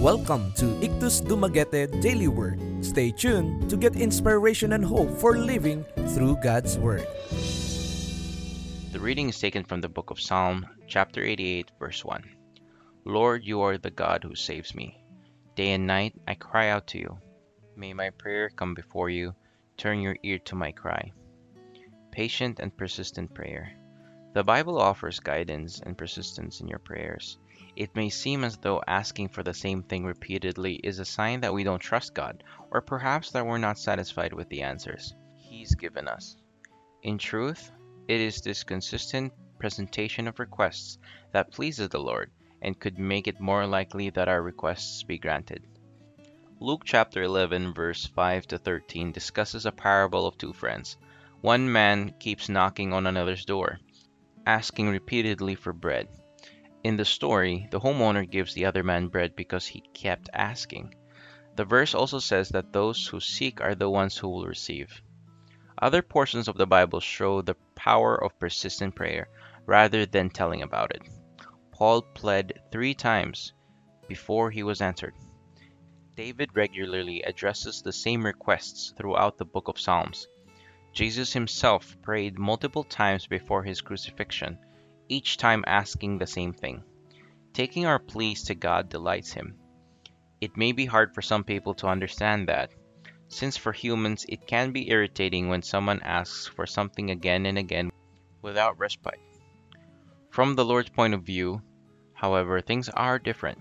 Welcome 0.00 0.52
to 0.56 0.78
Ictus 0.84 1.22
Dumaguete 1.22 2.02
Daily 2.02 2.28
Word. 2.28 2.60
Stay 2.84 3.10
tuned 3.10 3.70
to 3.70 3.78
get 3.78 3.96
inspiration 3.96 4.74
and 4.74 4.84
hope 4.84 5.08
for 5.18 5.38
living 5.38 5.86
through 6.12 6.36
God's 6.42 6.76
Word. 6.76 7.08
The 8.92 9.00
reading 9.00 9.30
is 9.30 9.40
taken 9.40 9.64
from 9.64 9.80
the 9.80 9.88
book 9.88 10.10
of 10.10 10.20
Psalm, 10.20 10.66
chapter 10.86 11.24
88, 11.24 11.70
verse 11.80 12.04
1. 12.04 12.22
Lord, 13.06 13.42
you 13.42 13.62
are 13.62 13.78
the 13.78 13.90
God 13.90 14.22
who 14.22 14.34
saves 14.34 14.74
me. 14.74 15.02
Day 15.54 15.72
and 15.72 15.86
night 15.86 16.12
I 16.28 16.34
cry 16.34 16.68
out 16.68 16.86
to 16.88 16.98
you. 16.98 17.16
May 17.74 17.94
my 17.94 18.10
prayer 18.10 18.50
come 18.50 18.74
before 18.74 19.08
you. 19.08 19.34
Turn 19.78 20.00
your 20.00 20.18
ear 20.22 20.38
to 20.44 20.54
my 20.54 20.72
cry. 20.72 21.10
Patient 22.12 22.60
and 22.60 22.76
persistent 22.76 23.32
prayer. 23.32 23.72
The 24.36 24.44
Bible 24.44 24.78
offers 24.78 25.18
guidance 25.18 25.80
and 25.80 25.96
persistence 25.96 26.60
in 26.60 26.68
your 26.68 26.78
prayers. 26.78 27.38
It 27.74 27.96
may 27.96 28.10
seem 28.10 28.44
as 28.44 28.58
though 28.58 28.82
asking 28.86 29.30
for 29.30 29.42
the 29.42 29.54
same 29.54 29.82
thing 29.82 30.04
repeatedly 30.04 30.74
is 30.74 30.98
a 30.98 31.06
sign 31.06 31.40
that 31.40 31.54
we 31.54 31.64
don't 31.64 31.78
trust 31.78 32.12
God, 32.12 32.44
or 32.70 32.82
perhaps 32.82 33.30
that 33.30 33.46
we're 33.46 33.56
not 33.56 33.78
satisfied 33.78 34.34
with 34.34 34.50
the 34.50 34.60
answers 34.60 35.14
He's 35.38 35.74
given 35.74 36.06
us. 36.06 36.36
In 37.02 37.16
truth, 37.16 37.72
it 38.08 38.20
is 38.20 38.42
this 38.42 38.62
consistent 38.62 39.32
presentation 39.58 40.28
of 40.28 40.38
requests 40.38 40.98
that 41.32 41.50
pleases 41.50 41.88
the 41.88 41.98
Lord 41.98 42.30
and 42.60 42.78
could 42.78 42.98
make 42.98 43.28
it 43.28 43.40
more 43.40 43.66
likely 43.66 44.10
that 44.10 44.28
our 44.28 44.42
requests 44.42 45.02
be 45.02 45.16
granted. 45.16 45.64
Luke 46.60 46.82
chapter 46.84 47.22
11, 47.22 47.72
verse 47.72 48.04
5 48.04 48.48
to 48.48 48.58
13 48.58 49.12
discusses 49.12 49.64
a 49.64 49.72
parable 49.72 50.26
of 50.26 50.36
two 50.36 50.52
friends. 50.52 50.98
One 51.40 51.72
man 51.72 52.12
keeps 52.20 52.50
knocking 52.50 52.92
on 52.92 53.06
another's 53.06 53.46
door, 53.46 53.78
asking 54.46 54.88
repeatedly 54.88 55.54
for 55.54 55.72
bread. 55.72 56.08
In 56.84 56.96
the 56.96 57.04
story, 57.04 57.66
the 57.70 57.80
homeowner 57.80 58.30
gives 58.30 58.54
the 58.54 58.64
other 58.64 58.84
man 58.84 59.08
bread 59.08 59.34
because 59.34 59.66
he 59.66 59.82
kept 59.92 60.30
asking. 60.32 60.94
The 61.56 61.64
verse 61.64 61.94
also 61.94 62.20
says 62.20 62.50
that 62.50 62.72
those 62.72 63.06
who 63.06 63.18
seek 63.18 63.60
are 63.60 63.74
the 63.74 63.90
ones 63.90 64.16
who 64.16 64.28
will 64.28 64.46
receive. 64.46 65.02
Other 65.82 66.00
portions 66.00 66.48
of 66.48 66.56
the 66.56 66.66
Bible 66.66 67.00
show 67.00 67.42
the 67.42 67.56
power 67.74 68.22
of 68.22 68.38
persistent 68.38 68.94
prayer 68.94 69.28
rather 69.66 70.06
than 70.06 70.30
telling 70.30 70.62
about 70.62 70.94
it. 70.94 71.02
Paul 71.72 72.02
pled 72.02 72.60
three 72.70 72.94
times 72.94 73.52
before 74.08 74.50
he 74.50 74.62
was 74.62 74.80
answered. 74.80 75.14
David 76.14 76.50
regularly 76.54 77.22
addresses 77.22 77.82
the 77.82 77.92
same 77.92 78.24
requests 78.24 78.94
throughout 78.96 79.36
the 79.36 79.44
book 79.44 79.68
of 79.68 79.78
Psalms. 79.78 80.28
Jesus 80.96 81.34
himself 81.34 81.94
prayed 82.00 82.38
multiple 82.38 82.82
times 82.82 83.26
before 83.26 83.62
his 83.62 83.82
crucifixion 83.82 84.58
each 85.10 85.36
time 85.36 85.62
asking 85.66 86.16
the 86.16 86.26
same 86.26 86.54
thing. 86.54 86.82
Taking 87.52 87.84
our 87.84 87.98
pleas 87.98 88.44
to 88.44 88.54
God 88.54 88.88
delights 88.88 89.30
Him. 89.30 89.58
It 90.40 90.56
may 90.56 90.72
be 90.72 90.86
hard 90.86 91.14
for 91.14 91.20
some 91.20 91.44
people 91.44 91.74
to 91.74 91.86
understand 91.86 92.48
that, 92.48 92.70
since 93.28 93.58
for 93.58 93.72
humans 93.72 94.24
it 94.26 94.46
can 94.46 94.72
be 94.72 94.88
irritating 94.88 95.50
when 95.50 95.60
someone 95.60 96.00
asks 96.00 96.46
for 96.46 96.66
something 96.66 97.10
again 97.10 97.44
and 97.44 97.58
again 97.58 97.92
without 98.40 98.78
respite. 98.78 99.20
From 100.30 100.54
the 100.54 100.64
Lord's 100.64 100.88
point 100.88 101.12
of 101.12 101.24
view, 101.24 101.60
however, 102.14 102.62
things 102.62 102.88
are 102.88 103.18
different. 103.18 103.58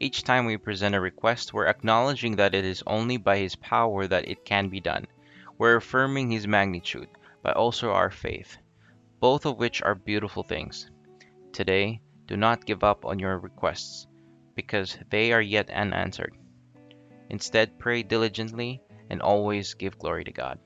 Each 0.00 0.22
time 0.22 0.46
we 0.46 0.56
present 0.56 0.94
a 0.94 1.00
request, 1.02 1.52
we're 1.52 1.66
acknowledging 1.66 2.36
that 2.36 2.54
it 2.54 2.64
is 2.64 2.82
only 2.86 3.18
by 3.18 3.36
His 3.36 3.56
power 3.56 4.06
that 4.06 4.26
it 4.26 4.46
can 4.46 4.70
be 4.70 4.80
done. 4.80 5.06
We're 5.58 5.76
affirming 5.76 6.30
His 6.30 6.46
magnitude, 6.46 7.08
but 7.42 7.56
also 7.56 7.90
our 7.90 8.10
faith 8.10 8.58
both 9.20 9.46
of 9.46 9.58
which 9.58 9.80
are 9.82 9.94
beautiful 9.94 10.42
things. 10.42 10.90
Today, 11.52 12.00
do 12.26 12.36
not 12.36 12.66
give 12.66 12.82
up 12.84 13.04
on 13.04 13.18
your 13.18 13.38
requests, 13.38 14.06
because 14.54 14.96
they 15.10 15.32
are 15.32 15.40
yet 15.40 15.70
unanswered. 15.70 16.36
Instead, 17.30 17.78
pray 17.78 18.02
diligently 18.02 18.82
and 19.10 19.22
always 19.22 19.74
give 19.74 19.98
glory 19.98 20.24
to 20.24 20.32
God. 20.32 20.58